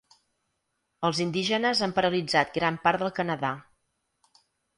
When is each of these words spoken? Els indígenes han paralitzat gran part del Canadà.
Els 1.09 1.19
indígenes 1.25 1.81
han 1.87 1.93
paralitzat 1.99 2.57
gran 2.57 2.81
part 2.89 3.05
del 3.05 3.13
Canadà. 3.21 3.53